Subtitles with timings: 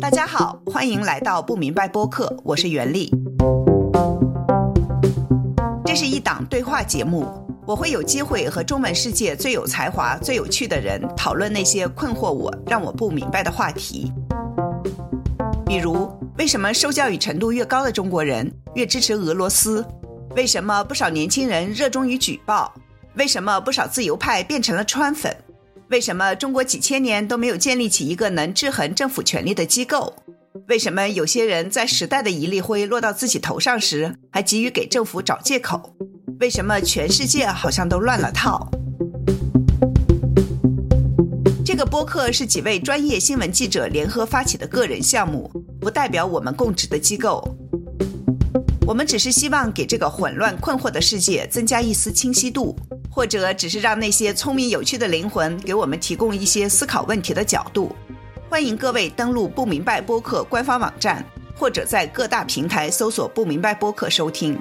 [0.00, 3.10] 大家好，欢迎来到不明白播客，我是袁丽。
[5.84, 7.26] 这是一档对话节目，
[7.66, 14.12] 我会有机会和中文世界最有才华、最有趣的人讨论那些困惑我、让我不明白的话题。
[15.66, 19.84] 比如，为什么受教育程度越高的中国人越支持俄罗斯？
[20.36, 22.72] 为什么不少年轻人热衷于举报？
[23.14, 25.34] 为什么不少自由派变成了川粉？
[25.94, 30.12] 为什么中国几千年都没有建立起一个能制衡政府权力的机构？
[30.66, 35.94] 为什么有些人在时代的一粒灰落到自己头上时，还急于给政府找借口？
[36.40, 38.68] 为什么全世界好像都乱了套？
[41.64, 45.48] 这个播客是几位专业新闻记者联合发起的个人项目，
[45.80, 47.56] 不代表我们供职的机构。
[48.86, 52.76] 我们只是希望给这个混乱困惑的世界增加一丝清晰度，
[53.10, 57.96] 或者只是让那些聪明有趣的灵魂给我们提供一些思考问题的角度。
[58.50, 61.24] 欢迎各位登录不明白播客官方网站，
[61.56, 64.58] 或者在各大平台搜索“不明白播客”收听。